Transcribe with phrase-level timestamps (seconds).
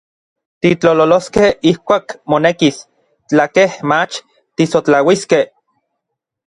[0.65, 2.81] Titlololoskej ijkuak monekis,
[3.31, 4.13] tlakej mach
[4.55, 5.45] tisotlauiskej.